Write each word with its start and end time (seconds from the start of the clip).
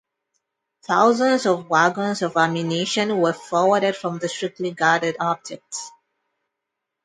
Thousands 0.87 1.45
of 1.45 1.69
wagons 1.69 2.23
of 2.23 2.35
ammunition 2.35 3.19
were 3.19 3.33
forwarded 3.33 3.95
from 3.95 4.17
the 4.17 4.27
strictly 4.27 4.71
guarded 4.71 5.15
objects. 5.19 5.91